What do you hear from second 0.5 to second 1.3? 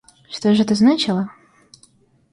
ж это значило?